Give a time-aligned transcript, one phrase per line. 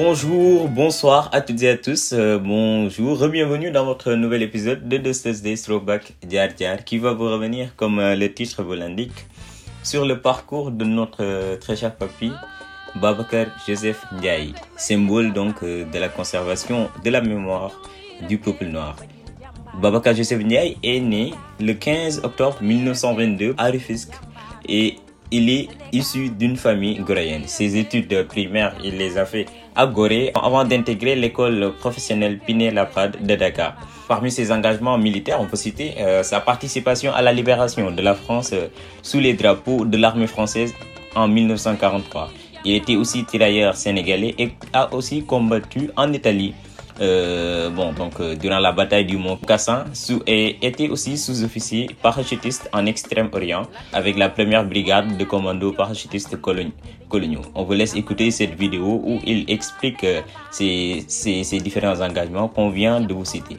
[0.00, 2.12] Bonjour, bonsoir à toutes et à tous.
[2.12, 7.14] Euh, bonjour, bienvenue dans votre nouvel épisode de The Thursday Throwback Diar Diar qui va
[7.14, 9.26] vous revenir, comme euh, le titre vous l'indique,
[9.82, 12.30] sur le parcours de notre euh, très cher papy,
[12.94, 17.72] Babakar Joseph Ndiaye, symbole donc de la conservation de la mémoire
[18.28, 18.94] du peuple noir.
[19.82, 24.14] Babakar Joseph Ndiaye est né le 15 octobre 1922 à Rufisque
[24.68, 24.94] et
[25.32, 27.48] il est issu d'une famille goréenne.
[27.48, 29.46] Ses études primaires, il les a fait
[29.78, 33.76] à Gorée avant d'intégrer l'école professionnelle Pinet-Laprade de Dakar.
[34.08, 38.14] Parmi ses engagements militaires, on peut citer euh, sa participation à la libération de la
[38.14, 38.66] France euh,
[39.02, 40.74] sous les drapeaux de l'armée française
[41.14, 42.28] en 1943.
[42.64, 46.54] Il était aussi tirailleur sénégalais et a aussi combattu en Italie
[47.00, 49.84] euh, bon, donc euh, durant la bataille du Mont Cassin,
[50.26, 57.42] et était aussi sous-officier parachutiste en Extrême-Orient avec la première brigade de commando parachutiste coloniaux.
[57.54, 62.70] On vous laisse écouter cette vidéo où il explique euh, ses, ses, différents engagements qu'on
[62.70, 63.58] vient de vous citer.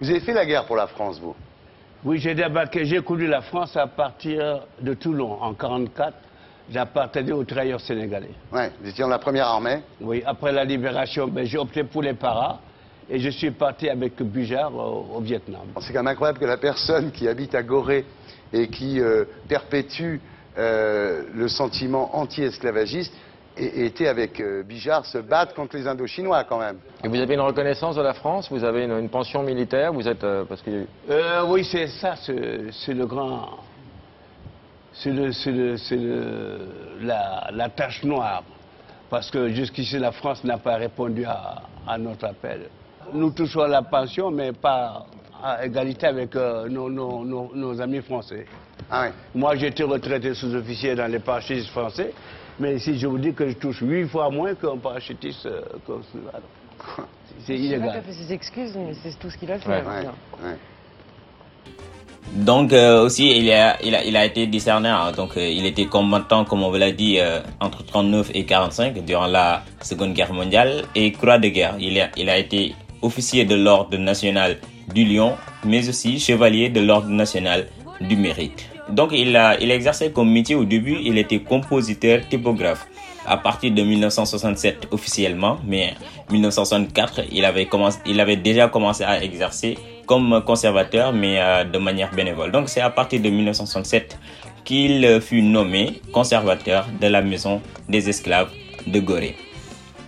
[0.00, 1.34] Vous avez fait la guerre pour la France, vous?
[2.04, 6.14] Oui, j'ai débarqué, j'ai connu la France à partir de Toulon en 1944
[6.70, 8.30] J'appartenais aux travailleurs sénégalais.
[8.52, 12.02] Oui, vous étiez dans la première armée Oui, après la libération, ben, j'ai opté pour
[12.02, 12.58] les paras
[13.08, 15.62] et je suis parti avec Bujard au, Vietnam.
[15.80, 18.06] C'est quand même incroyable que la personne qui habite à Gorée
[18.52, 20.20] et qui euh, perpétue
[20.56, 23.12] euh, le sentiment anti-esclavagiste
[23.56, 26.78] ait été avec euh, Bijard se battre contre les Indochinois quand même.
[27.04, 28.48] Et vous avez une reconnaissance de la France?
[28.50, 29.92] Vous avez une, pension militaire?
[29.92, 30.86] Vous êtes parce que...
[31.46, 33.58] oui, c'est ça, c'est le grand
[34.94, 35.96] c'est
[37.00, 38.42] la, la, tâche noire.
[39.10, 42.68] Parce que jusqu'ici, la France n'a pas répondu à, notre appel.
[43.12, 45.06] Nous touchons à la pension, mais pas
[45.42, 48.46] à égalité avec euh, nos, amis français.
[48.90, 52.12] Ah Moi, j'ai été retraité sous-officier dans les parachutistes français,
[52.58, 55.62] mais si je vous dis que je touche huit fois moins qu'un parachutiste euh,
[57.46, 57.90] c'est illégal.
[57.94, 59.82] Il a fait ses excuses, mais c'est tout ce qu'il a fait.
[62.32, 65.12] Donc euh, aussi il a, il a, il a été discerné, hein.
[65.16, 69.04] donc euh, il était combattant comme on vous l'a dit euh, entre 39 et 45
[69.04, 71.76] durant la Seconde Guerre mondiale et croix de guerre.
[71.78, 74.58] Il a, il a été officier de l'ordre national
[74.92, 75.34] du Lion,
[75.64, 77.68] mais aussi chevalier de l'ordre national
[78.00, 78.68] du Mérite.
[78.88, 82.86] Donc il a, il a exercé comme métier au début, il était compositeur typographe
[83.26, 85.94] à partir de 1967 officiellement, mais
[86.30, 91.78] 1964 il avait commencé, il avait déjà commencé à exercer comme conservateur, mais euh, de
[91.78, 92.50] manière bénévole.
[92.52, 94.18] Donc c'est à partir de 1967
[94.64, 98.50] qu'il fut nommé conservateur de la maison des esclaves
[98.86, 99.36] de Gorée.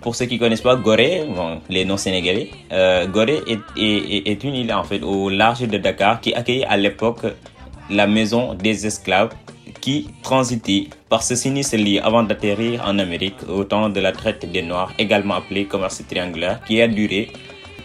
[0.00, 3.40] Pour ceux qui connaissent pas Gorée, bon, les noms sénégalais, euh, Gorée
[3.76, 7.26] est, une île en fait au large de Dakar qui accueillait à l'époque
[7.90, 9.30] la maison des esclaves
[9.80, 14.50] qui transitait par ce sinistre lit avant d'atterrir en Amérique au temps de la traite
[14.50, 17.28] des Noirs, également appelé commerce triangulaire, qui a duré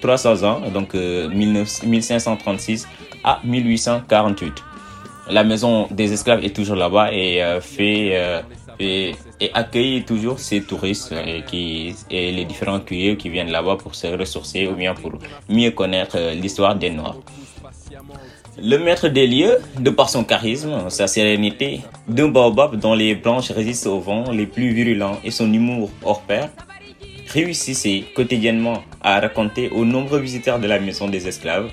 [0.02, 2.88] 300 ans, donc 1536 euh,
[3.24, 4.54] à 1848.
[5.30, 11.94] La maison des esclaves est toujours là-bas et euh, fait euh, toujours ces touristes et,
[12.10, 15.14] les différents cueilleurs qui viennent là-bas pour se ressourcer ou bien pour
[15.48, 17.18] mieux connaître l'histoire des Noirs.
[18.62, 23.52] Le maître des lieux, de par son charisme, sa sérénité, d'un baobab dont les branches
[23.52, 26.50] résistent au vent les plus virulents et son humour hors pair,
[27.34, 31.70] réussissait quotidiennement à raconter aux nombreux visiteurs de la maison des esclaves,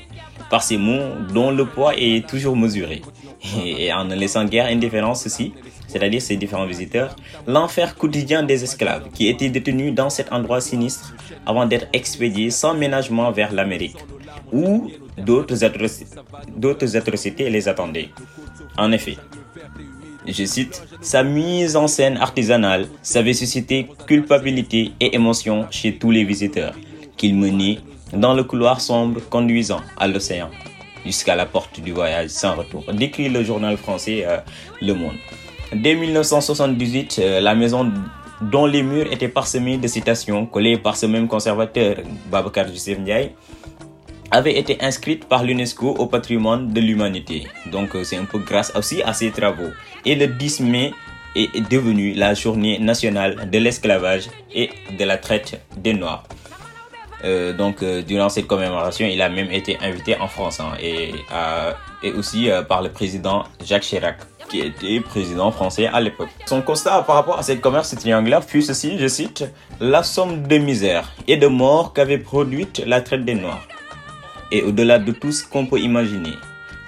[0.51, 3.03] par ces mots dont le poids est toujours mesuré,
[3.67, 5.53] et en ne laissant guère indifférence aussi,
[5.89, 7.17] c'est-à-dire ces différents visiteurs,
[7.47, 11.15] l'enfer quotidien des esclaves qui étaient détenus dans cet endroit sinistre
[11.47, 13.97] avant d'être expédiés sans ménagement vers l'Amérique,
[14.53, 15.65] où d'autres
[16.97, 18.11] atrocités les attendaient.
[18.77, 19.17] En effet,
[20.33, 26.25] je cite, Sa mise en scène artisanale savait susciter culpabilité et émotion chez tous les
[26.25, 26.75] visiteurs,
[27.17, 27.79] qu'il menait
[28.13, 30.51] dans le couloir sombre conduisant à l'océan,
[31.05, 34.39] jusqu'à la porte du voyage sans retour, décrit le journal français euh,
[34.81, 35.17] Le Monde.
[35.75, 37.93] Dès 1978, euh, la maison
[38.41, 41.97] dont les murs étaient parsemés de citations collées par ce même conservateur,
[42.31, 42.99] Babacar Youssef
[44.31, 47.47] avait été inscrite par l'UNESCO au patrimoine de l'humanité.
[47.73, 49.71] Donc c'est un peu grâce aussi à ces travaux.
[50.05, 50.93] Et le 10 mai
[51.37, 56.25] est devenue la journée nationale de l'esclavage et de la traite des Noirs.
[57.25, 61.13] Euh, donc euh, durant cette commémoration, il a même été invité en France hein, et,
[61.33, 61.73] euh,
[62.03, 66.29] et aussi par le président Jacques Chirac, qui était président français à l'époque.
[66.47, 69.45] Son constat par rapport à cette commerce triangulaire fut ceci, je cite,
[69.81, 73.67] la somme de misère et de mort qu'avait produite la traite des Noirs.
[74.51, 76.35] Et au-delà de tout ce qu'on peut imaginer,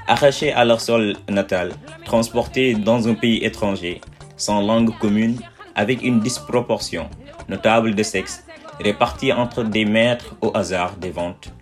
[0.07, 1.73] arrachés à leur sol natal,
[2.05, 4.01] transportés dans un pays étranger,
[4.37, 5.39] sans langue commune,
[5.75, 7.09] avec une disproportion
[7.49, 8.45] notable de sexe,
[8.81, 11.53] répartis entre des maîtres au hasard des ventes,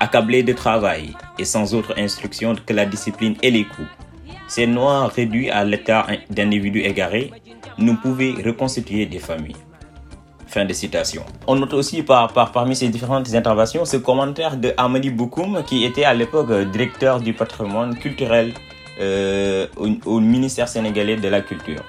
[0.00, 3.88] accablés de travail et sans autre instruction que la discipline et les coups.
[4.48, 7.30] Ces noirs réduits à l'état d'individus égarés
[7.78, 9.65] ne pouvaient reconstituer des familles.
[11.46, 15.84] On note aussi par, par, parmi ces différentes interventions ce commentaire de Amadi Boukoum qui
[15.84, 18.52] était à l'époque directeur du patrimoine culturel
[19.00, 19.66] euh,
[20.04, 21.82] au ministère sénégalais de la culture.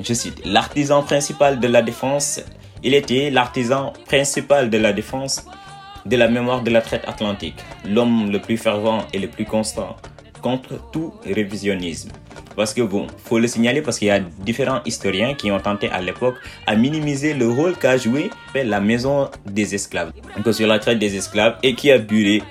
[0.00, 2.40] Je cite, l'artisan principal de la défense
[2.84, 5.44] il était l'artisan principal de la défense
[6.06, 9.96] de la mémoire de la traite atlantique, l'homme le plus fervent et le plus constant
[10.40, 12.10] contre tout révisionnisme.
[12.58, 15.88] Parce que bon, faut le signaler parce qu'il y a différents historiens qui ont tenté
[15.90, 16.34] à l'époque
[16.66, 21.14] à minimiser le rôle qu'a joué la maison des esclaves, donc sur la traite des
[21.16, 22.42] esclaves et qui a duré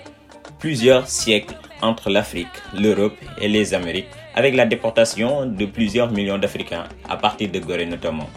[0.60, 6.86] plusieurs siècles entre l'Afrique, l'Europe et les Amériques, avec la déportation de plusieurs millions d'Africains
[7.10, 8.30] à partir de Gorée notamment.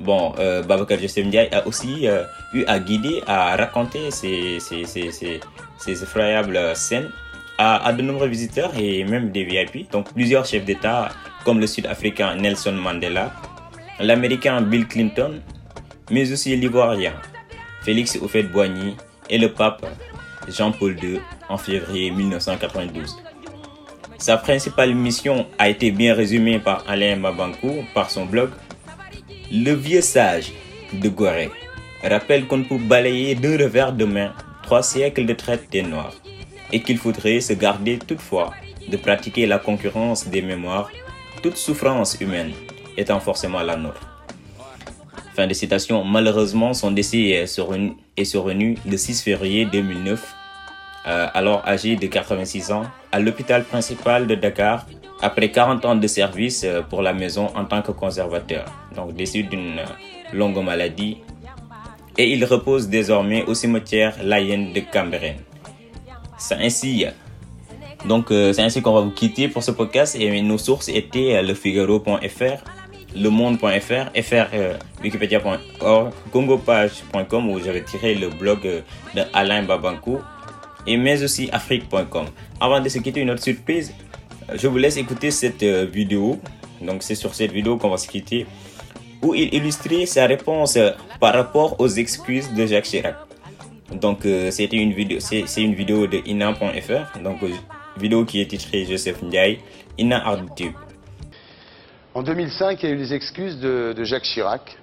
[0.00, 6.02] Bon, euh, Babacar Joseph Ndiaye a aussi euh, eu à guider, à raconter ces, ces,
[6.02, 7.10] effroyables scènes
[7.58, 9.90] à, de nombreux visiteurs et même des VIP.
[9.90, 11.10] Donc plusieurs chefs d'État
[11.44, 13.32] comme le Sud-Africain Nelson Mandela,
[14.00, 15.40] l'Américain Bill Clinton,
[16.10, 17.14] mais aussi l'Ivoirien
[17.82, 18.96] Félix Houphouët-Boigny
[19.30, 19.86] et le pape
[20.48, 23.16] Jean-Paul II en février 1992.
[24.18, 28.50] Sa principale mission a été bien résumée par Alain Mabankou par son blog
[29.52, 30.52] le vieux sage
[30.92, 31.50] de Gorée
[32.02, 34.32] rappelle qu'on peut balayer d'un revers de main
[34.62, 36.14] trois siècles de traite des Noirs
[36.72, 38.52] et qu'il faudrait se garder toutefois
[38.88, 40.90] de pratiquer la concurrence des mémoires,
[41.42, 42.52] toute souffrance humaine
[42.96, 44.00] étant forcément la nôtre.
[45.34, 46.02] Fin de citation.
[46.04, 50.34] Malheureusement, son décès est survenu, le 6 février 2009,
[51.06, 54.86] euh, alors âgé de 86 ans, à l'hôpital principal de Dakar
[55.22, 58.64] après 40 ans de service pour la maison en tant que conservateur,
[58.94, 59.80] donc déçu d'une
[60.32, 61.18] longue maladie,
[62.18, 65.45] et il repose désormais au cimetière Layen de Cambérène.
[66.38, 67.06] C'est ainsi,
[68.06, 71.42] donc euh, c'est ainsi qu'on va vous quitter pour ce podcast et nos sources étaient
[71.42, 72.62] le Figaro.fr,
[73.14, 78.80] le Monde.fr, fr euh, Wikipedia.org, congopage.com où j'avais tiré le blog euh,
[79.14, 80.20] de Alain Babankou
[80.86, 82.26] et mais aussi Afrique.com.
[82.60, 83.92] Avant de se quitter, une autre surprise,
[84.54, 86.38] je vous laisse écouter cette euh, vidéo.
[86.80, 88.46] Donc c'est sur cette vidéo qu'on va se quitter.
[89.22, 90.90] Où il illustrait sa réponse euh,
[91.20, 93.16] par rapport aux excuses de Jacques Chirac.
[93.92, 97.18] Donc euh, c'était une vidéo, c'est une vidéo de ina.fr.
[97.20, 97.38] Donc
[97.96, 99.60] vidéo qui est titrée Joseph Ndiaye,
[99.98, 100.74] Ina Arditube.
[102.14, 104.76] En 2005, il y a eu les excuses de, de Jacques Chirac.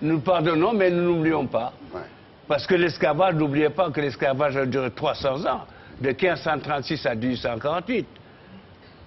[0.00, 1.72] Nous pardonnons, mais nous n'oublions pas.
[1.92, 2.00] Ouais.
[2.48, 5.66] Parce que l'esclavage, n'oubliez pas que l'esclavage a duré 300 ans
[6.00, 8.06] de 1536 à 1848.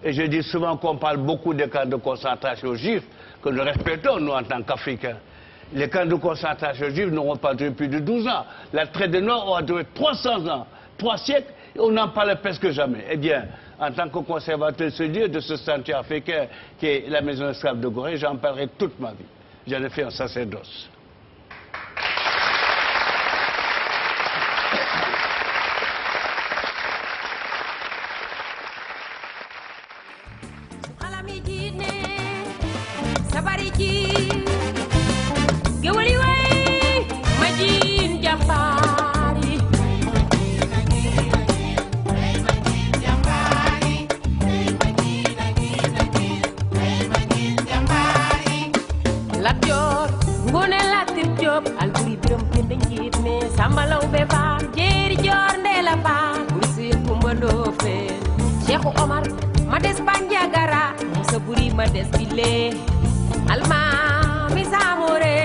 [0.03, 3.03] Et je dis souvent qu'on parle beaucoup des camps de concentration juifs,
[3.41, 5.17] que nous respectons, nous, en tant qu'Africains.
[5.73, 8.45] Les camps de concentration juifs n'auront pas duré plus de 12 ans.
[8.73, 10.67] La traite des Noirs aura duré 300 ans,
[10.97, 13.05] trois siècles, et on n'en parle presque jamais.
[13.09, 13.45] Eh bien,
[13.79, 16.47] en tant que conservateur de ce lieu, de ce sanctuaire africain
[16.79, 19.25] qui est la maison esclave de Gorée, j'en parlerai toute ma vie.
[19.67, 20.89] J'en ai fait un sacerdoce.
[53.63, 58.19] sambalaw be faam jeeri joor ndeela faam bursiin kumba ndoofeen
[58.65, 59.23] Cheikhu Omar
[59.71, 60.81] ma des Bandiagara
[61.15, 62.51] Musa Buri ma des bile
[63.53, 65.35] almaami saamoore